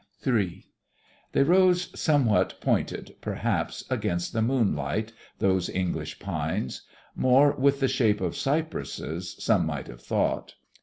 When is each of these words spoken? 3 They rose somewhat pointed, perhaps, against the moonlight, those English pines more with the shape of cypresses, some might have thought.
3 0.21 0.65
They 1.33 1.43
rose 1.43 1.89
somewhat 1.93 2.59
pointed, 2.59 3.13
perhaps, 3.21 3.83
against 3.87 4.33
the 4.33 4.41
moonlight, 4.41 5.13
those 5.37 5.69
English 5.69 6.17
pines 6.17 6.81
more 7.13 7.51
with 7.51 7.79
the 7.79 7.87
shape 7.87 8.19
of 8.19 8.35
cypresses, 8.35 9.35
some 9.37 9.63
might 9.67 9.85
have 9.85 10.01
thought. 10.01 10.55